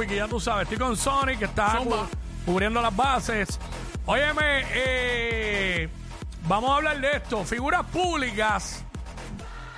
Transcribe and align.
Quickie, 0.00 0.16
ya 0.16 0.26
tú 0.28 0.38
sabes. 0.40 0.62
Estoy 0.70 0.78
con 0.78 0.96
Sonic, 0.96 1.38
que 1.40 1.44
está 1.46 1.78
cu- 1.78 1.94
cubriendo 2.44 2.80
las 2.82 2.94
bases. 2.94 3.58
Óyeme, 4.06 4.64
eh, 4.72 5.88
vamos 6.48 6.70
a 6.70 6.76
hablar 6.76 7.00
de 7.00 7.16
esto. 7.16 7.44
Figuras 7.44 7.84
públicas 7.86 8.82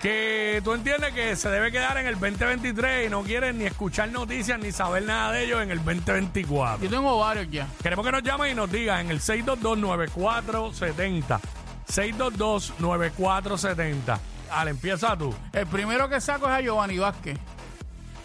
que 0.02 0.60
tú 0.62 0.74
entiendes 0.74 1.12
que 1.12 1.34
se 1.34 1.48
debe 1.50 1.72
quedar 1.72 1.96
en 1.98 2.06
el 2.06 2.14
2023 2.20 3.06
y 3.06 3.10
no 3.10 3.22
quieren 3.24 3.58
ni 3.58 3.64
escuchar 3.64 4.08
noticias 4.10 4.56
ni 4.60 4.70
saber 4.70 5.02
nada 5.02 5.32
de 5.32 5.42
ellos 5.44 5.60
en 5.62 5.72
el 5.72 5.78
2024. 5.84 6.84
Yo 6.84 6.88
tengo 6.90 7.18
varios 7.18 7.50
ya. 7.50 7.66
Queremos 7.82 8.04
que 8.06 8.12
nos 8.12 8.22
llamen 8.22 8.52
y 8.52 8.54
nos 8.54 8.70
digan 8.70 9.00
en 9.06 9.10
el 9.10 9.18
622-9470. 9.20 11.40
622-9470. 11.88 14.18
Dale, 14.48 14.70
empieza 14.70 15.16
tú. 15.16 15.34
El 15.52 15.66
primero 15.66 16.08
que 16.08 16.20
saco 16.20 16.46
es 16.46 16.52
a 16.52 16.60
Giovanni 16.60 16.98
Vázquez. 16.98 17.36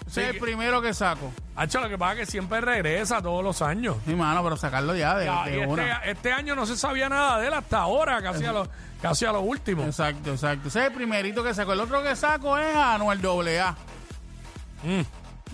Ese 0.05 0.11
Sí, 0.11 0.19
es 0.21 0.27
el 0.27 0.33
que- 0.33 0.39
primero 0.41 0.79
que 0.81 0.93
saco. 0.93 1.31
Hacho, 1.55 1.79
lo 1.81 1.87
que 1.89 1.97
pasa 1.99 2.13
es 2.13 2.19
que 2.21 2.25
siempre 2.25 2.61
regresa 2.61 3.21
todos 3.21 3.43
los 3.43 3.61
años. 3.61 3.97
Sí, 4.05 4.15
mano, 4.15 4.43
pero 4.43 4.57
sacarlo 4.57 4.95
ya 4.95 5.15
de, 5.17 5.25
Ya, 5.25 5.43
de 5.45 5.51
este, 5.61 5.67
una. 5.67 5.97
este 5.99 6.31
año 6.33 6.55
no 6.55 6.65
se 6.65 6.75
sabía 6.75 7.09
nada 7.09 7.39
de 7.39 7.47
él 7.47 7.53
hasta 7.53 7.79
ahora, 7.79 8.21
casi 8.23 8.43
a 8.45 8.51
lo, 8.51 8.67
casi 9.01 9.25
a 9.25 9.31
lo 9.31 9.41
último. 9.41 9.83
Exacto, 9.83 10.31
exacto. 10.31 10.69
Ese 10.69 10.79
es 10.81 10.87
el 10.87 10.93
primerito 10.93 11.43
que 11.43 11.53
saco. 11.53 11.73
El 11.73 11.79
otro 11.79 12.01
que 12.01 12.15
saco 12.15 12.57
es 12.57 12.75
a 12.75 12.95
Anuel 12.95 13.19
AA. 13.23 13.75
Mm, 14.83 15.01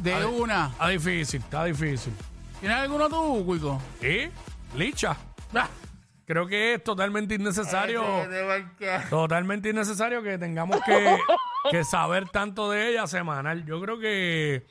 De 0.02 0.26
una. 0.26 0.70
está 0.72 0.88
difícil, 0.88 1.42
está 1.42 1.64
difícil. 1.66 2.14
¿Tienes 2.62 2.78
alguno 2.78 3.10
tú, 3.10 3.44
Cuico? 3.46 3.82
¿Y? 4.02 4.30
Licha. 4.78 5.18
Ah, 5.54 5.68
Creo 6.26 6.46
que 6.46 6.76
es 6.76 6.84
totalmente 6.84 7.34
innecesario. 7.36 8.04
Totalmente 9.10 9.70
innecesario 9.70 10.22
que 10.22 10.38
tengamos 10.38 10.80
que, 10.86 11.18
que 11.72 11.84
saber 11.84 12.30
tanto 12.30 12.70
de 12.70 12.92
ella 12.92 13.08
semanal. 13.08 13.66
Yo 13.66 13.82
creo 13.82 14.00
que 14.00 14.68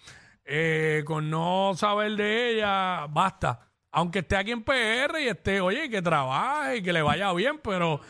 eh, 0.48 1.02
con 1.06 1.28
no 1.30 1.72
saber 1.76 2.12
de 2.16 2.54
ella 2.54 3.06
basta. 3.10 3.60
Aunque 3.92 4.20
esté 4.20 4.36
aquí 4.36 4.50
en 4.52 4.62
PR 4.64 5.20
y 5.20 5.28
esté, 5.28 5.60
oye, 5.60 5.88
que 5.90 6.02
trabaje 6.02 6.76
y 6.78 6.82
que 6.82 6.92
le 6.92 7.02
vaya 7.02 7.32
bien, 7.32 7.58
pero 7.62 8.00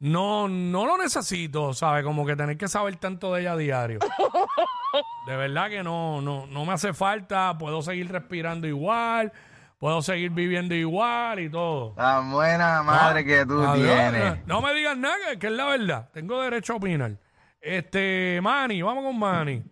no, 0.00 0.48
no 0.48 0.86
lo 0.86 0.98
necesito, 0.98 1.72
¿sabes? 1.72 2.04
Como 2.04 2.26
que 2.26 2.36
tener 2.36 2.56
que 2.58 2.68
saber 2.68 2.96
tanto 2.96 3.32
de 3.34 3.40
ella 3.42 3.52
a 3.52 3.56
diario. 3.56 3.98
De 5.26 5.36
verdad 5.36 5.68
que 5.70 5.82
no, 5.82 6.20
no, 6.20 6.46
no 6.46 6.64
me 6.64 6.72
hace 6.74 6.92
falta. 6.92 7.56
Puedo 7.58 7.82
seguir 7.82 8.12
respirando 8.12 8.66
igual, 8.68 9.32
puedo 9.78 10.02
seguir 10.02 10.30
viviendo 10.30 10.74
igual 10.74 11.40
y 11.40 11.48
todo. 11.50 11.94
Tan 11.94 12.30
buena 12.30 12.82
madre 12.82 13.24
que 13.24 13.44
tú 13.44 13.60
Adiós, 13.60 13.88
tienes. 14.12 14.46
No 14.46 14.60
me 14.60 14.72
digas 14.74 14.96
nada, 14.96 15.16
que- 15.32 15.38
que 15.38 15.46
es 15.48 15.52
la 15.52 15.64
verdad. 15.66 16.10
Tengo 16.12 16.40
derecho 16.42 16.74
a 16.74 16.76
opinar. 16.76 17.18
Este, 17.60 18.38
Manny, 18.42 18.82
vamos 18.82 19.02
con 19.04 19.18
Manny. 19.18 19.64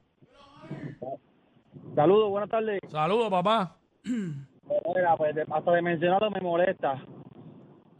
Saludos, 1.95 2.31
buenas 2.31 2.48
tardes. 2.51 2.81
Saludos, 2.91 3.31
papá. 3.31 3.77
Mira, 4.05 5.17
pues 5.17 5.35
de- 5.35 5.47
hasta 5.51 5.71
de 5.73 5.83
mencionarlo 5.83 6.31
me 6.31 6.41
molesta. 6.41 7.03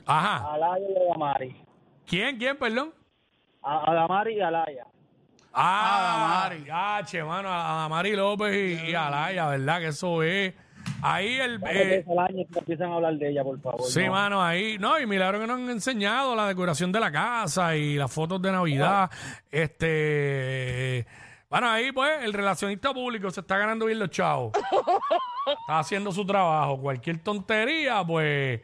Ajá. 0.07 0.53
Alaya 0.55 0.85
y 0.89 1.09
Adamari. 1.09 1.57
¿Quién, 2.07 2.37
quién, 2.39 2.57
perdón? 2.59 2.93
A- 3.63 3.91
Adamari 3.91 4.37
y 4.37 4.41
Alaya. 4.41 4.87
Ah, 5.53 6.47
Adamari. 6.49 6.65
Ya, 6.65 7.01
che, 7.05 7.23
mano, 7.23 7.49
a 7.51 7.87
Mari 7.89 8.17
López 8.17 8.55
y, 8.55 8.91
y 8.91 8.95
Alaya, 8.95 9.49
¿verdad? 9.49 9.81
Que 9.81 9.89
eso 9.89 10.23
es. 10.23 10.55
Ahí 11.03 11.35
el. 11.39 11.61
eh, 11.69 12.05
al 12.11 12.19
año 12.19 12.45
que 12.53 12.59
empiezan 12.59 12.91
a 12.91 12.95
hablar 12.95 13.15
de 13.15 13.31
ella, 13.31 13.45
por 13.45 13.61
favor. 13.61 13.83
sí, 13.83 14.05
no. 14.07 14.13
mano, 14.13 14.43
ahí. 14.43 14.79
No, 14.79 14.99
y 14.99 15.07
milagro 15.07 15.39
que 15.39 15.47
nos 15.47 15.57
han 15.59 15.71
enseñado 15.71 16.35
la 16.35 16.49
decoración 16.49 16.91
de 16.91 16.99
la 17.01 17.13
casa 17.13 17.77
y 17.77 17.95
las 17.97 18.13
fotos 18.13 18.41
de 18.43 18.51
Navidad. 18.51 19.11
Este. 19.51 21.07
Bueno, 21.53 21.69
ahí 21.69 21.93
pues 21.93 22.11
el 22.23 22.33
relacionista 22.33 22.95
público 22.95 23.31
se 23.31 23.41
está 23.41 23.59
ganando 23.59 23.85
bien 23.85 23.99
los 23.99 24.09
chavos. 24.09 24.53
está 25.61 25.81
haciendo 25.81 26.11
su 26.11 26.25
trabajo. 26.25 26.81
Cualquier 26.81 27.23
tontería, 27.23 28.03
pues, 28.03 28.63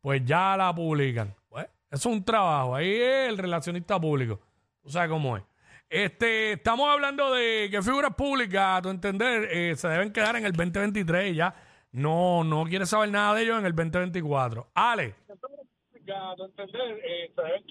pues 0.00 0.24
ya 0.24 0.56
la 0.56 0.74
publican. 0.74 1.34
Pues, 1.50 1.66
eso 1.90 2.08
es 2.08 2.16
un 2.16 2.24
trabajo. 2.24 2.74
Ahí 2.74 2.94
es 2.94 3.28
el 3.28 3.36
relacionista 3.36 4.00
público. 4.00 4.40
Tú 4.82 4.88
sabes 4.88 5.10
cómo 5.10 5.36
es. 5.36 5.42
Este, 5.90 6.52
estamos 6.52 6.88
hablando 6.88 7.30
de 7.34 7.68
que 7.70 7.82
figuras 7.82 8.14
públicas, 8.14 8.78
a 8.78 8.80
tu 8.80 8.88
entender, 8.88 9.46
eh, 9.52 9.76
se 9.76 9.88
deben 9.88 10.10
quedar 10.10 10.34
en 10.36 10.46
el 10.46 10.52
2023 10.52 11.32
y 11.32 11.34
ya. 11.34 11.54
No, 11.92 12.42
no 12.42 12.64
quieres 12.64 12.88
saber 12.88 13.10
nada 13.10 13.34
de 13.34 13.42
ellos 13.42 13.58
en 13.58 13.66
el 13.66 13.74
2024. 13.74 14.70
Ale, 14.72 15.14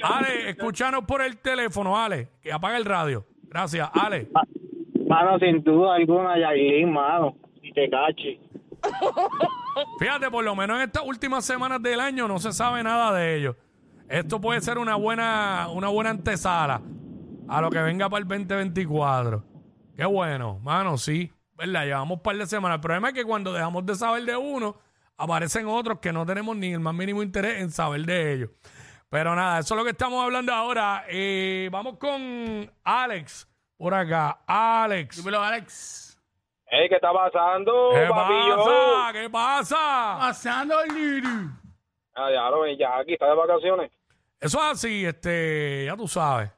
Ale, 0.04 0.50
escúchanos 0.52 1.06
por 1.06 1.24
el 1.24 1.40
teléfono, 1.40 1.98
Ale, 1.98 2.28
que 2.40 2.54
apaga 2.54 2.78
el 2.78 2.86
radio. 2.86 3.26
Gracias, 3.50 3.90
Ale. 3.94 4.30
Mano, 5.08 5.40
sin 5.40 5.64
duda 5.64 5.96
alguna, 5.96 6.38
Yailin, 6.38 6.92
mano. 6.92 7.36
Y 7.62 7.72
te 7.74 7.90
cachi. 7.90 8.40
Fíjate, 10.00 10.30
por 10.30 10.44
lo 10.44 10.56
menos 10.56 10.78
en 10.78 10.84
estas 10.84 11.04
últimas 11.06 11.46
semanas 11.46 11.82
del 11.82 12.00
año 12.00 12.28
no 12.28 12.40
se 12.40 12.54
sabe 12.54 12.84
nada 12.84 13.14
de 13.14 13.38
ellos. 13.38 13.56
Esto 14.08 14.40
puede 14.40 14.62
ser 14.62 14.78
una 14.78 14.96
buena, 14.96 15.68
una 15.72 15.90
buena 15.90 16.10
antesala 16.10 16.82
a 17.48 17.62
lo 17.62 17.70
que 17.70 17.80
venga 17.80 18.10
para 18.10 18.22
el 18.22 18.28
2024. 18.28 19.44
Qué 19.96 20.06
bueno, 20.06 20.60
mano, 20.60 20.98
sí. 20.98 21.32
¿Verdad? 21.58 21.86
Llevamos 21.86 22.18
un 22.18 22.24
par 22.24 22.38
de 22.38 22.46
semanas. 22.46 22.78
El 22.78 22.82
problema 22.82 23.10
es 23.10 23.14
que 23.14 23.26
cuando 23.26 23.52
dejamos 23.52 23.86
de 23.86 23.96
saber 23.96 24.24
de 24.24 24.38
uno, 24.38 24.78
aparecen 25.18 25.68
otros 25.68 26.00
que 26.00 26.14
no 26.14 26.26
tenemos 26.26 26.56
ni 26.56 26.74
el 26.74 26.80
más 26.80 26.94
mínimo 26.94 27.22
interés 27.22 27.62
en 27.62 27.70
saber 27.70 28.06
de 28.06 28.34
ellos. 28.34 28.50
Pero 29.10 29.36
nada, 29.36 29.60
eso 29.60 29.74
es 29.74 29.78
lo 29.78 29.84
que 29.84 29.92
estamos 29.92 30.24
hablando 30.24 30.54
ahora. 30.54 31.06
Eh, 31.10 31.68
vamos 31.72 31.98
con 31.98 32.72
Alex 32.84 33.48
por 33.78 33.94
acá. 33.94 34.40
Alex. 34.46 35.18
Dímelo, 35.18 35.42
Alex. 35.42 36.06
Ey, 36.72 36.88
¿qué 36.88 36.96
está 36.96 37.12
pasando, 37.12 37.90
¿Qué 37.96 38.06
pasa? 38.08 39.12
¿Qué 39.14 39.30
pasa? 39.30 40.16
Pasando 40.20 40.82
el 40.84 40.94
Liri. 40.94 41.28
Ah, 42.14 42.30
ya 42.32 42.50
lo 42.52 42.68
ya 42.78 43.00
aquí 43.00 43.14
está 43.14 43.26
de 43.28 43.36
vacaciones. 43.36 43.92
Eso 44.40 44.60
es 44.60 44.64
así, 44.66 45.04
este, 45.06 45.86
ya 45.88 45.98
tú 45.98 46.08
sabes. 46.08 46.52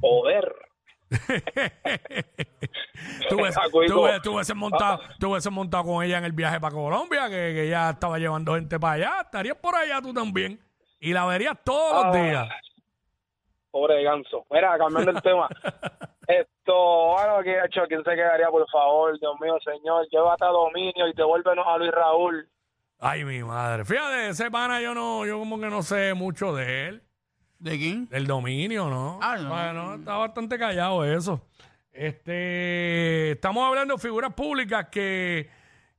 Poder. 0.00 0.54
tú, 3.28 3.36
hubies- 3.36 3.56
Ah, 3.60 3.68
Cuico. 3.70 3.92
tú 3.94 4.00
hubies- 4.06 4.22
tú 4.22 4.32
hubieses 4.34 4.56
montado, 4.56 5.00
tú 5.20 5.30
hubieses 5.30 5.52
montado 5.52 5.84
con 5.84 6.02
ella 6.02 6.16
en 6.18 6.24
el 6.24 6.32
viaje 6.32 6.58
para 6.58 6.74
Colombia, 6.74 7.24
que, 7.28 7.34
que 7.52 7.66
ella 7.66 7.90
estaba 7.90 8.18
llevando 8.18 8.54
gente 8.54 8.80
para 8.80 8.94
allá. 8.94 9.20
Estarías 9.20 9.56
por 9.56 9.74
allá 9.76 10.00
tú 10.00 10.14
también. 10.14 10.58
Y 11.00 11.12
la 11.12 11.26
verías 11.26 11.56
todos 11.64 12.06
los 12.06 12.14
Ah. 12.16 12.18
días. 12.18 12.48
Pobre 13.70 14.02
ganso. 14.02 14.46
Mira, 14.50 14.76
cambiando 14.78 15.10
el 15.10 15.22
tema. 15.22 15.48
Esto, 16.28 17.12
bueno, 17.14 17.42
que 17.44 17.56
hecho, 17.64 17.82
¿quién 17.88 18.02
se 18.02 18.14
quedaría, 18.14 18.48
por 18.48 18.68
favor? 18.70 19.18
Dios 19.20 19.34
mío, 19.40 19.56
señor. 19.64 20.06
Llévate 20.10 20.44
a 20.44 20.48
dominio 20.48 21.06
y 21.08 21.12
devuélvenos 21.12 21.64
a 21.66 21.76
Luis 21.78 21.92
Raúl. 21.92 22.48
Ay, 22.98 23.24
mi 23.24 23.42
madre. 23.44 23.84
Fíjate, 23.84 24.28
ese 24.30 24.50
pana 24.50 24.80
yo 24.80 24.94
no, 24.94 25.26
yo 25.26 25.38
como 25.38 25.60
que 25.60 25.66
no 25.66 25.82
sé 25.82 26.14
mucho 26.14 26.54
de 26.54 26.88
él. 26.88 27.02
¿De 27.58 27.76
quién? 27.78 28.08
Del 28.08 28.26
dominio, 28.26 28.88
¿no? 28.88 29.18
Ah, 29.22 29.36
no. 29.36 29.50
Bueno, 29.50 29.94
está 29.96 30.16
bastante 30.16 30.58
callado 30.58 31.04
eso. 31.04 31.40
Este, 31.92 33.32
estamos 33.32 33.64
hablando 33.66 33.94
de 33.94 34.00
figuras 34.00 34.32
públicas 34.34 34.88
que, 34.90 35.48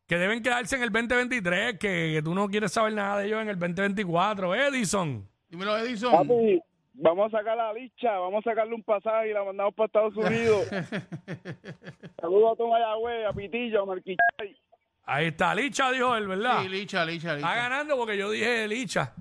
que 0.07 0.17
deben 0.17 0.41
quedarse 0.41 0.75
en 0.77 0.83
el 0.83 0.89
2023, 0.91 1.73
que, 1.77 2.11
que 2.15 2.21
tú 2.23 2.33
no 2.33 2.47
quieres 2.47 2.71
saber 2.71 2.93
nada 2.93 3.19
de 3.19 3.27
ellos 3.27 3.41
en 3.41 3.49
el 3.49 3.59
2024. 3.59 4.55
Edison. 4.55 5.27
Dímelo, 5.49 5.77
Edison. 5.77 6.11
Papi, 6.11 6.61
vamos 6.93 7.33
a 7.33 7.37
sacar 7.37 7.57
la 7.57 7.73
licha, 7.73 8.11
vamos 8.17 8.45
a 8.45 8.49
sacarle 8.49 8.73
un 8.73 8.83
pasaje 8.83 9.29
y 9.29 9.33
la 9.33 9.43
mandamos 9.43 9.73
para 9.75 9.85
Estados 9.87 10.15
Unidos. 10.17 10.67
Saludos 12.19 12.53
a 12.53 12.55
Tom 12.55 12.73
Ayagüe, 12.73 13.25
a 13.25 13.33
Pitillo, 13.33 13.83
a 13.83 13.85
Marquichay. 13.85 14.55
Ahí 15.09 15.27
está, 15.27 15.55
Licha 15.55 15.89
dijo 15.91 16.15
él, 16.17 16.27
¿verdad? 16.27 16.61
Sí, 16.63 16.69
Licha, 16.69 17.05
Licha, 17.05 17.35
Está 17.35 17.49
Licha. 17.49 17.55
ganando 17.55 17.95
porque 17.97 18.17
yo 18.17 18.29
dije 18.31 18.67
Licha. 18.67 19.13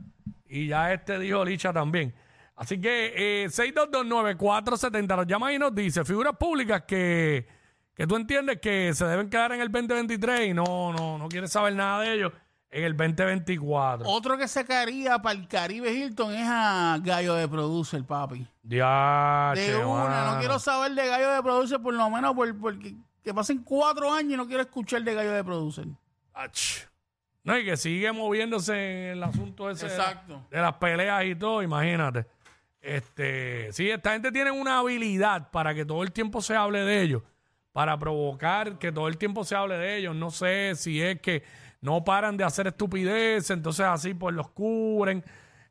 Y 0.49 0.69
ya 0.69 0.93
este 0.93 1.19
dijo 1.19 1.45
Licha 1.45 1.73
también. 1.73 2.13
Así 2.57 2.81
que 2.81 3.45
eh, 3.45 3.47
6229470 3.49 5.17
nos 5.17 5.27
llama 5.27 5.53
y 5.53 5.59
nos 5.59 5.75
dice 5.75 6.05
figuras 6.05 6.35
públicas 6.37 6.83
que, 6.87 7.47
que 7.97 8.07
tú 8.07 8.15
entiendes 8.15 8.61
que 8.61 8.93
se 8.95 9.07
deben 9.07 9.31
quedar 9.31 9.53
en 9.53 9.61
el 9.63 9.73
2023 9.73 10.51
y 10.51 10.55
no, 10.55 10.93
no, 10.93 11.19
no 11.19 11.29
quieres 11.29 11.51
saber 11.51 11.75
nada 11.75 12.03
de 12.03 12.13
ellos 12.13 12.33
en 12.71 12.85
el 12.85 12.97
2024. 12.97 14.07
Otro 14.07 14.37
que 14.37 14.47
sacaría 14.47 15.19
para 15.21 15.39
el 15.39 15.49
Caribe 15.49 15.93
Hilton 15.93 16.35
es 16.35 16.47
a 16.47 16.99
Gallo 17.03 17.35
de 17.35 17.49
Producer, 17.49 18.05
papi. 18.05 18.47
Ya, 18.63 19.53
De 19.55 19.77
una, 19.77 20.33
no 20.33 20.39
quiero 20.39 20.59
saber 20.59 20.93
de 20.93 21.07
Gallo 21.09 21.31
de 21.31 21.43
Producer 21.43 21.81
por 21.81 21.95
lo 21.95 22.11
menos 22.11 22.35
por, 22.35 22.55
porque 22.59 22.95
que 23.25 23.35
pasen 23.35 23.63
cuatro 23.65 24.13
años 24.13 24.35
y 24.35 24.37
no 24.37 24.47
quiero 24.47 24.63
escuchar 24.63 25.03
de 25.03 25.15
Gallo 25.15 25.33
de 25.33 25.43
Producer. 25.43 25.87
No, 27.45 27.57
y 27.57 27.65
que 27.65 27.77
sigue 27.77 28.13
moviéndose 28.13 28.75
en 28.75 29.19
el 29.19 29.23
asunto 29.23 29.71
ese 29.71 29.87
de 29.87 29.95
Exacto. 29.95 30.47
de 30.51 30.61
las 30.61 30.75
peleas 30.75 31.25
y 31.25 31.35
todo, 31.35 31.63
imagínate. 31.63 32.27
Este, 32.81 33.73
sí, 33.73 33.91
esta 33.91 34.13
gente 34.13 34.31
tiene 34.31 34.51
una 34.51 34.79
habilidad 34.79 35.51
para 35.51 35.75
que 35.75 35.85
todo 35.85 36.03
el 36.03 36.13
tiempo 36.13 36.43
se 36.43 36.55
hable 36.55 36.85
de 36.85 37.03
ellos, 37.03 37.23
para 37.77 37.99
provocar 37.99 38.79
que 38.79 38.91
todo 38.91 39.07
el 39.07 39.19
tiempo 39.19 39.45
se 39.45 39.55
hable 39.55 39.77
de 39.77 39.99
ellos. 39.99 40.17
No 40.17 40.31
sé 40.31 40.75
si 40.77 41.03
es 41.03 41.21
que 41.21 41.43
no 41.83 42.03
paran 42.03 42.35
de 42.35 42.43
hacer 42.43 42.69
estupideces, 42.69 43.51
entonces 43.51 43.85
así 43.85 44.15
pues 44.15 44.35
los 44.35 44.49
cubren. 44.49 45.23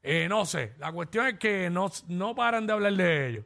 Eh, 0.04 0.28
no 0.30 0.46
sé, 0.46 0.74
la 0.78 0.92
cuestión 0.92 1.26
es 1.26 1.40
que 1.40 1.68
no, 1.72 1.88
no 2.08 2.36
paran 2.36 2.68
de 2.68 2.74
hablar 2.74 2.94
de 2.94 3.28
ellos. 3.28 3.46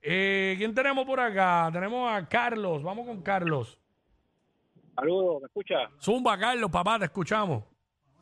Eh, 0.00 0.54
¿Quién 0.56 0.72
tenemos 0.72 1.04
por 1.04 1.18
acá? 1.18 1.68
Tenemos 1.72 2.08
a 2.08 2.28
Carlos, 2.28 2.80
vamos 2.84 3.08
con 3.08 3.22
Carlos. 3.22 3.76
Saludos, 4.94 5.42
¿me 5.42 5.46
escucha? 5.46 5.90
Zumba, 6.00 6.38
Carlos, 6.38 6.70
papá, 6.70 6.96
te 6.96 7.06
escuchamos. 7.06 7.64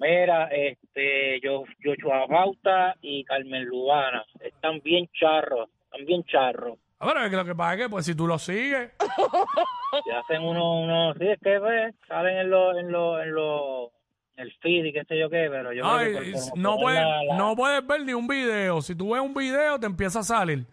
Mira, 0.01 0.47
este, 0.47 1.43
yo, 1.43 1.65
yo 1.81 1.93
Bauta 2.27 2.97
y 3.03 3.23
Carmen 3.25 3.67
Lubana 3.67 4.25
están 4.41 4.81
bien 4.81 5.11
charros, 5.13 5.69
están 5.85 6.07
bien 6.07 6.25
charros. 6.25 6.79
A 7.01 7.07
ver, 7.07 7.17
es 7.25 7.31
que 7.31 7.37
lo 7.37 7.45
que 7.45 7.55
pasa 7.55 7.75
es 7.75 7.81
que, 7.81 7.89
pues, 7.89 8.07
si 8.07 8.15
tú 8.15 8.27
lo 8.27 8.39
sigues, 8.39 8.91
Se 10.05 10.13
hacen 10.13 10.43
unos, 10.43 10.85
unos, 10.85 11.17
sí, 11.19 11.29
es 11.29 11.39
que 11.41 11.59
pues, 11.61 11.95
salen 12.07 12.39
en 12.39 12.51
los, 12.51 12.77
en 12.77 12.91
los, 12.93 13.23
en 13.23 13.35
los, 13.35 13.91
en 14.37 14.45
el 14.45 14.53
feed 14.61 14.85
y 14.87 14.93
qué 14.93 15.05
sé 15.05 15.19
yo 15.19 15.31
qué, 15.31 15.49
pero 15.51 15.73
yo 15.73 15.83
creo 15.83 15.95
ay, 15.95 16.07
que 16.13 16.33
por- 16.33 16.51
por 16.51 16.59
no, 16.59 16.77
puedes, 16.77 17.01
la- 17.01 17.25
la- 17.25 17.37
no 17.37 17.57
puedes 17.57 17.87
ver 17.87 18.05
ni 18.05 18.13
un 18.13 18.27
video. 18.27 18.83
Si 18.83 18.95
tú 18.95 19.13
ves 19.13 19.23
un 19.23 19.33
video, 19.33 19.79
te 19.81 19.87
empieza 19.87 20.19
a 20.21 20.23
salir. 20.25 20.67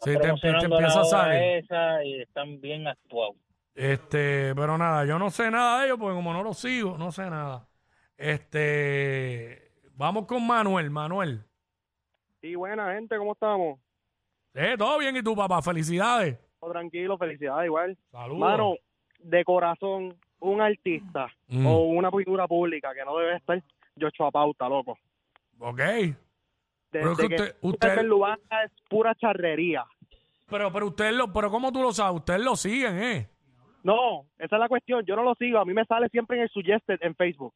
Sí, 0.00 0.10
te, 0.10 0.12
empie- 0.14 0.20
te 0.20 0.20
promocionando 0.26 0.76
empieza 0.76 0.98
a 0.98 1.02
obra 1.02 1.10
salir. 1.10 1.42
esa 1.42 2.04
y 2.04 2.20
están 2.22 2.60
bien 2.60 2.88
actuados. 2.88 3.36
Este, 3.74 4.54
pero 4.56 4.76
nada, 4.76 5.04
yo 5.04 5.18
no 5.18 5.30
sé 5.30 5.50
nada 5.50 5.80
de 5.80 5.86
ellos 5.86 5.98
porque 6.00 6.14
como 6.16 6.32
no 6.32 6.42
lo 6.42 6.52
sigo, 6.54 6.98
no 6.98 7.12
sé 7.12 7.30
nada. 7.30 7.66
Este, 8.16 9.70
vamos 9.94 10.26
con 10.26 10.44
Manuel, 10.46 10.90
Manuel. 10.90 11.44
Sí, 12.40 12.54
buena 12.56 12.94
gente, 12.94 13.16
¿cómo 13.16 13.32
estamos? 13.32 13.78
Eh, 14.54 14.74
todo 14.78 14.98
bien 14.98 15.16
y 15.16 15.22
tú, 15.22 15.34
papá, 15.34 15.62
felicidades. 15.62 16.38
Oh, 16.60 16.70
tranquilo, 16.70 17.16
felicidades 17.18 17.66
igual. 17.66 17.96
Saludos. 18.10 18.38
Mano, 18.40 18.74
de 19.18 19.44
corazón, 19.44 20.16
un 20.40 20.60
artista 20.60 21.28
Mm. 21.48 21.66
o 21.66 21.78
una 21.86 22.10
figura 22.10 22.46
pública 22.46 22.92
que 22.94 23.04
no 23.04 23.16
debe 23.18 23.36
estar, 23.36 23.62
Yocho 23.96 24.30
Pauta, 24.30 24.68
loco. 24.68 24.98
Ok. 25.58 25.78
Desde 25.78 26.16
Pero 26.90 27.12
es 27.12 27.18
que 27.18 27.28
que 27.28 27.34
usted- 27.34 27.56
usted- 27.62 27.88
Carmen 27.88 28.08
Lubana 28.08 28.62
es 28.64 28.72
pura 28.88 29.14
charrería. 29.14 29.84
Pero, 30.50 30.70
pero 30.72 30.86
ustedes 30.88 31.14
lo, 31.14 31.32
pero 31.32 31.50
¿cómo 31.50 31.72
tú 31.72 31.80
lo 31.82 31.92
sabes? 31.92 32.16
Ustedes 32.20 32.40
lo 32.42 32.54
siguen, 32.56 33.02
¿eh? 33.02 33.28
No, 33.82 34.26
esa 34.38 34.56
es 34.56 34.60
la 34.60 34.68
cuestión. 34.68 35.04
Yo 35.06 35.16
no 35.16 35.22
lo 35.22 35.34
sigo. 35.36 35.58
A 35.58 35.64
mí 35.64 35.72
me 35.72 35.84
sale 35.86 36.08
siempre 36.10 36.36
en 36.36 36.42
el 36.44 36.48
suggested 36.50 36.98
en 37.00 37.14
Facebook. 37.16 37.54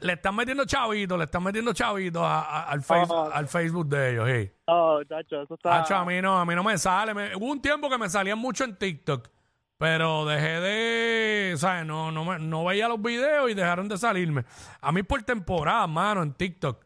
Le 0.00 0.14
están 0.14 0.34
metiendo 0.34 0.64
chavitos, 0.64 1.18
le 1.18 1.24
están 1.24 1.42
metiendo 1.42 1.72
chavitos 1.74 2.22
a- 2.22 2.40
a- 2.40 2.62
al, 2.70 2.82
face- 2.82 3.12
Ah. 3.14 3.30
al 3.34 3.46
Facebook 3.46 3.86
de 3.88 4.12
ellos, 4.12 4.28
sí. 4.28 4.50
Oh, 4.66 5.02
chacho, 5.04 5.42
eso 5.42 5.54
está... 5.54 5.80
Hacho, 5.82 5.94
a 5.96 6.04
mí 6.04 6.20
no, 6.22 6.38
a 6.38 6.46
mí 6.46 6.54
no 6.54 6.64
me 6.64 6.78
sale. 6.78 7.12
Me- 7.12 7.36
hubo 7.36 7.46
un 7.46 7.60
tiempo 7.60 7.90
que 7.90 7.98
me 7.98 8.08
salían 8.08 8.38
mucho 8.38 8.64
en 8.64 8.76
TikTok, 8.76 9.28
pero 9.76 10.24
dejé 10.24 10.60
de, 10.60 11.54
¿sabes? 11.58 11.84
No, 11.84 12.10
no, 12.10 12.24
me- 12.24 12.38
no 12.38 12.64
veía 12.64 12.88
los 12.88 13.00
videos 13.02 13.50
y 13.50 13.54
dejaron 13.54 13.86
de 13.88 13.98
salirme. 13.98 14.44
A 14.80 14.90
mí 14.92 15.02
por 15.02 15.22
temporada, 15.24 15.86
mano, 15.86 16.22
en 16.22 16.32
TikTok. 16.32 16.82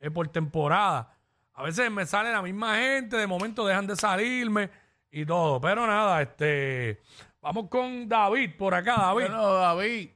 Es 0.00 0.10
por 0.10 0.26
temporada. 0.28 1.16
A 1.54 1.62
veces 1.62 1.90
me 1.92 2.04
sale 2.06 2.32
la 2.32 2.42
misma 2.42 2.74
gente, 2.76 3.16
de 3.16 3.26
momento 3.28 3.64
dejan 3.64 3.86
de 3.86 3.94
salirme 3.94 4.68
y 5.12 5.24
todo. 5.24 5.60
Pero 5.60 5.86
nada, 5.86 6.20
este, 6.22 7.00
vamos 7.40 7.68
con 7.68 8.08
David 8.08 8.50
por 8.58 8.74
acá, 8.74 8.96
David. 8.96 9.26
Bueno, 9.28 9.52
David. 9.54 10.10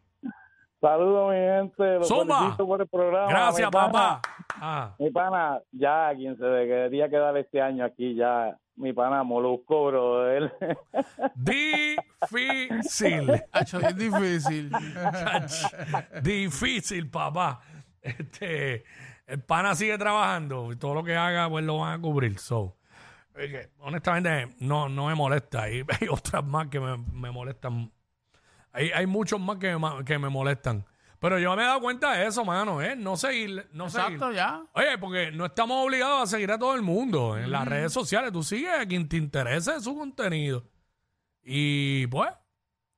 Saludos, 0.80 1.32
mi 1.32 1.38
gente. 1.38 1.98
Los 1.98 2.08
Zumba. 2.08 2.38
felicito 2.38 2.66
por 2.66 2.80
el 2.82 2.88
programa. 2.88 3.28
Gracias, 3.28 3.68
mi 3.68 3.72
pana. 3.72 3.92
papá. 3.92 4.20
Ah, 4.60 4.94
Mi 4.98 5.10
pana, 5.10 5.60
ya 5.72 6.12
quien 6.14 6.36
se 6.36 6.44
debería 6.44 7.08
quedar 7.08 7.36
este 7.36 7.60
año 7.60 7.84
aquí, 7.84 8.14
ya, 8.14 8.56
mi 8.76 8.92
pana 8.92 9.22
Molusco, 9.22 9.86
bro. 9.86 10.30
Él. 10.30 10.52
difícil. 11.34 13.30
Hacho, 13.52 13.80
es 13.80 13.96
difícil. 13.96 14.70
Difícil, 16.22 17.10
papá. 17.10 17.60
Este, 18.02 18.84
el 19.26 19.42
pana 19.42 19.74
sigue 19.74 19.96
trabajando 19.98 20.72
y 20.72 20.76
todo 20.76 20.94
lo 20.94 21.04
que 21.04 21.16
haga, 21.16 21.48
pues 21.48 21.64
lo 21.64 21.78
van 21.78 21.98
a 21.98 22.02
cubrir. 22.02 22.38
So, 22.38 22.76
es 23.34 23.50
que, 23.50 23.68
honestamente, 23.80 24.54
no, 24.60 24.88
no 24.88 25.06
me 25.06 25.14
molesta. 25.14 25.62
Hay, 25.62 25.82
hay 26.00 26.08
otras 26.08 26.44
más 26.44 26.68
que 26.68 26.80
me, 26.80 26.96
me 26.98 27.30
molestan. 27.30 27.90
Hay, 28.76 28.90
hay 28.90 29.06
muchos 29.06 29.40
más 29.40 29.56
que, 29.56 29.76
me- 29.76 30.04
que 30.04 30.18
me 30.18 30.28
molestan. 30.28 30.84
Pero 31.18 31.38
yo 31.38 31.56
me 31.56 31.62
he 31.62 31.66
dado 31.66 31.80
cuenta 31.80 32.12
de 32.12 32.26
eso, 32.26 32.44
mano, 32.44 32.82
¿eh? 32.82 32.94
No 32.94 33.16
seguir, 33.16 33.66
no 33.72 33.88
seguir. 33.88 34.12
Exacto, 34.16 34.32
ya. 34.32 34.62
Oye, 34.74 34.98
porque 34.98 35.30
no 35.32 35.46
estamos 35.46 35.84
obligados 35.84 36.22
a 36.22 36.26
seguir 36.26 36.52
a 36.52 36.58
todo 36.58 36.74
el 36.74 36.82
mundo 36.82 37.38
en 37.38 37.50
las 37.50 37.66
redes 37.66 37.92
sociales. 37.92 38.32
Tú 38.32 38.42
sigues 38.42 38.78
a 38.78 38.84
quien 38.86 39.08
te 39.08 39.16
interese 39.16 39.80
su 39.80 39.96
contenido. 39.96 40.62
Y 41.42 42.06
pues, 42.08 42.30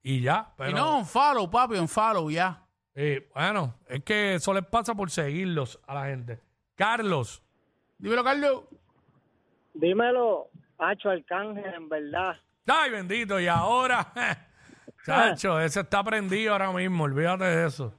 y 0.02 0.20
ya. 0.20 0.52
Pero, 0.56 0.70
Y 0.70 0.74
no, 0.74 0.98
un 0.98 1.06
follow, 1.06 1.48
papi, 1.48 1.76
un 1.76 1.86
follow, 1.88 2.28
ya. 2.28 2.64
Sí, 2.96 3.18
bueno, 3.32 3.74
es 3.86 4.02
que 4.02 4.34
eso 4.34 4.52
les 4.52 4.66
pasa 4.66 4.94
por 4.96 5.10
seguirlos 5.12 5.78
a 5.86 5.94
la 5.94 6.06
gente. 6.06 6.40
Carlos, 6.74 7.40
Dímelo, 7.98 8.24
Carlos. 8.24 8.62
Dímelo, 9.74 10.50
Hacho 10.78 11.10
Arcángel, 11.10 11.72
en 11.74 11.88
verdad. 11.88 12.36
ay 12.66 12.90
bendito, 12.90 13.38
y 13.40 13.46
ahora, 13.46 14.12
chacho, 15.08 15.60
ese 15.60 15.80
está 15.80 16.04
prendido 16.04 16.52
ahora 16.52 16.72
mismo, 16.72 17.04
olvídate 17.04 17.44
de 17.44 17.66
eso. 17.66 17.92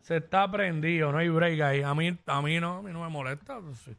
Se 0.00 0.16
está 0.16 0.50
prendido, 0.50 1.10
no 1.10 1.18
hay 1.18 1.28
break 1.28 1.60
ahí. 1.60 1.82
A 1.82 1.94
mí, 1.94 2.16
a 2.26 2.42
mí 2.42 2.60
no, 2.60 2.76
a 2.76 2.82
mí 2.82 2.92
no 2.92 3.02
me 3.02 3.08
molesta. 3.08 3.60
pues. 3.60 3.96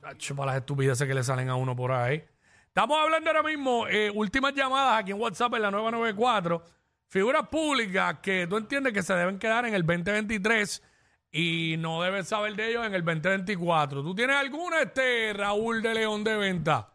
Chacho, 0.00 0.36
para 0.36 0.52
las 0.52 0.60
estupideces 0.60 1.06
que 1.06 1.14
le 1.14 1.22
salen 1.22 1.48
a 1.50 1.56
uno 1.56 1.76
por 1.76 1.92
ahí. 1.92 2.24
Estamos 2.68 2.98
hablando 2.98 3.30
ahora 3.30 3.42
mismo, 3.42 3.86
eh, 3.86 4.10
últimas 4.12 4.52
llamadas 4.54 5.00
aquí 5.00 5.12
en 5.12 5.20
WhatsApp 5.20 5.54
en 5.54 5.62
la 5.62 5.70
994. 5.70 6.64
Figuras 7.08 7.46
públicas 7.48 8.18
que 8.20 8.46
tú 8.48 8.56
entiendes 8.56 8.92
que 8.92 9.02
se 9.02 9.14
deben 9.14 9.38
quedar 9.38 9.64
en 9.66 9.74
el 9.74 9.86
2023 9.86 10.82
y 11.30 11.76
no 11.78 12.02
debes 12.02 12.28
saber 12.28 12.56
de 12.56 12.70
ellos 12.70 12.84
en 12.84 12.94
el 12.94 13.04
2024. 13.04 14.02
¿Tú 14.02 14.14
tienes 14.14 14.36
alguna, 14.36 14.82
este 14.82 15.32
Raúl 15.34 15.82
de 15.82 15.94
León 15.94 16.24
de 16.24 16.36
Venta? 16.36 16.93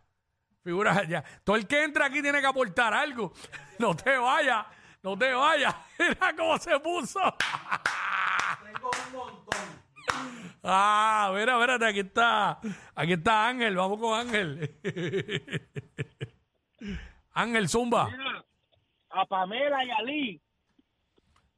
Figuras 0.64 1.08
ya. 1.08 1.24
Todo 1.44 1.56
el 1.56 1.68
que 1.68 1.84
entra 1.84 2.06
aquí 2.06 2.22
tiene 2.22 2.42
que 2.42 2.48
aportar 2.48 2.94
algo. 2.94 3.34
No 3.80 3.96
te 3.96 4.18
vayas, 4.18 4.66
no 5.02 5.18
te 5.18 5.34
vayas. 5.34 5.76
Mira 6.00 6.36
cómo 6.36 6.58
se 6.58 6.80
puso. 6.80 7.20
Ah, 10.62 11.32
mira, 11.34 11.54
espérate, 11.54 11.86
aquí 11.86 12.00
está. 12.00 12.60
Aquí 12.94 13.14
está 13.14 13.48
Ángel, 13.48 13.76
vamos 13.76 14.00
con 14.00 14.20
Ángel. 14.20 14.76
Ángel 17.32 17.70
Zumba. 17.70 18.10
a 19.10 19.26
Pamela 19.26 19.86
y 19.86 19.92
a 19.92 20.02
Lee, 20.02 20.42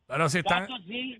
Pero 0.06 0.30
si 0.30 0.40
están, 0.40 0.68
sí, 0.86 1.18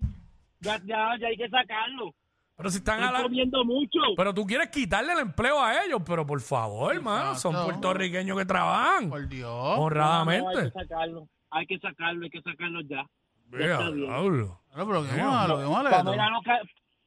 ya, 0.60 0.80
ya, 0.84 1.16
ya 1.18 1.26
hay 1.26 1.36
que 1.36 1.48
sacarlo. 1.48 2.14
Pero 2.56 2.70
si 2.70 2.78
están 2.78 3.02
a 3.02 3.10
la- 3.12 3.22
comiendo 3.22 3.64
mucho. 3.64 3.98
Pero 4.16 4.32
tú 4.34 4.46
quieres 4.46 4.68
quitarle 4.68 5.12
el 5.12 5.18
empleo 5.20 5.60
a 5.62 5.84
ellos, 5.84 6.00
pero 6.04 6.26
por 6.26 6.40
favor, 6.40 6.94
hermano, 6.94 7.34
son 7.36 7.54
puertorriqueños 7.64 8.36
que 8.38 8.44
trabajan 8.44 9.08
Por 9.10 9.28
Dios. 9.28 9.50
No, 9.50 9.74
hay 9.74 9.80
honradamente. 9.80 10.62
que 10.64 10.70
sacarlo. 10.70 11.28
Hay 11.50 11.66
que 11.66 11.78
sacarlo, 11.78 12.24
hay 12.24 12.30
que 12.30 12.40
sacarlo 12.42 12.80
ya. 12.82 13.04
Mira, 13.50 13.72
está 13.74 13.90
bien. 13.90 14.06
diablo. 14.06 14.60
Pero, 14.72 14.86
pero 14.86 15.02
qué 15.06 15.22
malo, 15.22 15.58
qué 15.58 15.64
molesto. 15.66 15.98
Pamela 16.04 16.30
lo 16.30 16.40
que, 16.42 16.50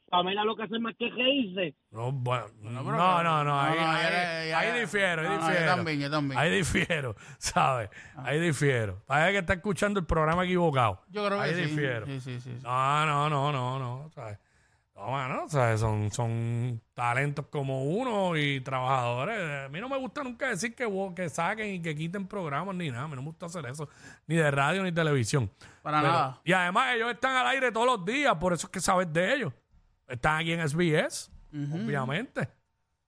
Pamela 0.08 0.44
lo 0.44 0.56
que 0.56 0.64
hace 0.64 0.78
más 0.80 0.94
que 1.00 1.10
reírse. 1.10 1.76
No, 1.90 2.12
bueno, 2.12 2.46
no, 2.62 2.84
pero- 2.86 2.96
no, 2.98 3.24
no, 3.24 3.44
no, 3.44 3.60
ahí, 3.60 3.72
no, 3.72 3.76
ya, 3.82 3.92
ahí- 3.96 4.04
ya, 4.04 4.46
ya, 4.50 4.60
ahí 4.60 4.68
ya. 4.68 4.76
difiero, 4.76 5.22
ahí 5.24 5.28
No, 5.30 5.34
no, 5.34 5.42
yo 5.42 5.48
difiero. 5.50 5.76
también, 5.76 6.00
yo 6.00 6.12
también. 6.12 6.40
Ahí 6.40 6.52
difiero, 6.52 7.16
¿sabes? 7.40 7.90
Ahí 8.18 8.40
difiero. 8.40 9.02
Parece 9.08 9.32
que 9.32 9.38
está 9.40 9.54
escuchando 9.54 10.00
el 10.00 10.06
programa 10.06 10.44
equivocado. 10.46 11.02
Yo 11.10 11.26
creo 11.26 11.40
que 11.40 11.44
Ahí 11.46 11.56
sí. 11.56 11.62
difiero. 11.62 12.06
Sí, 12.06 12.20
sí, 12.22 12.40
sí. 12.40 12.52
sí. 12.54 12.60
No, 12.62 13.06
no, 13.08 13.30
no, 13.32 13.52
no, 13.52 13.80
no, 13.80 14.10
¿sabes? 14.12 14.38
No, 14.96 15.12
mano, 15.12 15.44
¿sabes? 15.50 15.82
Son, 15.82 16.10
son 16.10 16.82
talentos 16.94 17.48
como 17.48 17.84
uno 17.84 18.38
y 18.38 18.62
trabajadores. 18.62 19.66
A 19.66 19.70
mí 19.70 19.82
no 19.82 19.90
me 19.90 19.98
gusta 19.98 20.24
nunca 20.24 20.48
decir 20.48 20.74
que, 20.74 20.88
que 21.14 21.30
saquen 21.30 21.74
y 21.76 21.82
que 21.82 21.94
quiten 21.96 22.26
programas 22.28 22.76
ni 22.76 22.90
nada. 22.90 23.04
A 23.04 23.08
mí 23.10 23.16
no 23.16 23.22
me 23.22 23.28
gusta 23.28 23.48
hacer 23.48 23.66
eso. 23.66 23.90
Ni 24.26 24.36
de 24.38 24.50
radio 24.50 24.84
ni 24.84 24.94
televisión. 24.94 25.52
Para 25.82 26.00
Pero- 26.00 26.14
nada. 26.14 26.42
Y 26.46 26.54
además 26.54 26.96
ellos 26.96 27.12
están 27.12 27.36
al 27.36 27.48
aire 27.48 27.72
todos 27.74 27.86
los 27.88 28.06
días, 28.06 28.36
por 28.36 28.54
eso 28.54 28.68
es 28.68 28.72
que 28.72 28.80
sabes 28.80 29.12
de 29.12 29.34
ellos. 29.34 29.54
Están 30.08 30.40
aquí 30.40 30.54
en 30.54 30.62
SBS, 30.68 31.30
obviamente. 31.52 32.48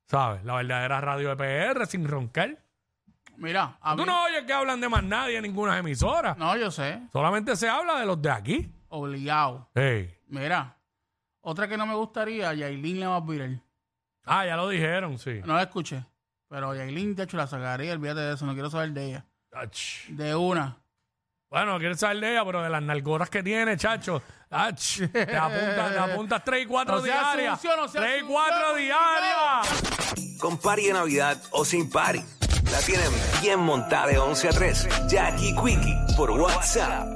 ¿Sabes? 0.08 0.44
La 0.44 0.56
verdadera 0.56 1.00
radio 1.00 1.36
de 1.36 1.36
PR 1.74 1.86
sin 1.86 2.08
roncar. 2.08 2.58
Mira, 3.38 3.78
a 3.82 3.96
mí... 3.96 4.02
Tú 4.02 4.06
no 4.06 4.24
oyes 4.26 4.44
que 4.44 4.54
hablan 4.54 4.82
de 4.82 4.90
más 4.90 5.04
nadie 5.04 5.38
en 5.38 5.44
ninguna 5.44 5.78
emisora. 5.78 6.36
No, 6.38 6.58
yo 6.58 6.72
sé. 6.72 7.02
Solamente 7.14 7.56
se 7.56 7.70
habla 7.70 8.00
de 8.00 8.06
los 8.06 8.22
de 8.22 8.32
aquí. 8.32 8.72
Obligado. 8.90 9.70
Hey. 9.76 10.14
Mira, 10.28 10.77
otra 11.50 11.68
que 11.68 11.78
no 11.78 11.86
me 11.86 11.96
gustaría, 11.96 12.54
Yailin 12.54 13.00
la 13.00 13.10
más 13.10 13.26
viral. 13.26 13.62
Ah, 14.26 14.46
ya 14.46 14.58
lo 14.58 14.68
dijeron, 14.68 15.18
sí. 15.18 15.40
No 15.46 15.56
la 15.56 15.64
escuché. 15.64 16.04
Pero 16.50 16.76
Yailin, 16.76 17.16
de 17.16 17.24
hecho, 17.24 17.38
la 17.38 17.48
sacaría, 17.48 17.94
olvídate 17.94 18.20
de 18.20 18.34
eso, 18.34 18.46
no 18.46 18.54
quiero 18.54 18.70
saber 18.70 18.92
de 18.92 19.06
ella. 19.06 19.26
Ach. 19.54 20.08
De 20.10 20.36
una. 20.36 20.78
Bueno, 21.50 21.74
no 21.74 21.80
quieres 21.80 22.00
saber 22.00 22.20
de 22.20 22.32
ella, 22.34 22.44
pero 22.46 22.62
de 22.62 22.70
las 22.70 22.82
nalgoras 22.84 23.30
que 23.30 23.42
tiene, 23.42 23.78
chacho. 23.78 24.22
Ach, 24.50 24.98
te 25.12 25.36
apuntas, 25.38 25.92
te 25.94 26.00
apuntas 26.00 26.44
3 26.44 26.64
y 26.64 26.66
4 26.66 26.96
No 26.98 27.02
diarias. 27.02 27.62
sucio, 27.62 27.78
no 27.78 27.88
sea 27.88 28.02
3 28.02 28.16
y 28.18 28.20
sucio, 28.20 28.34
4 28.34 28.58
cuidado. 28.74 28.76
diarias. 28.76 30.38
Con 30.42 30.58
party 30.58 30.88
de 30.88 30.94
Navidad 30.94 31.42
o 31.52 31.64
sin 31.64 31.90
party. 31.90 32.20
La 32.72 32.80
tienen 32.82 33.12
bien 33.42 33.60
montada 33.62 34.08
de 34.08 34.18
11 34.18 34.50
a 34.50 34.52
3. 34.52 34.88
Jackie 35.08 35.56
Quickie 35.56 35.96
por 36.18 36.32
WhatsApp. 36.32 37.08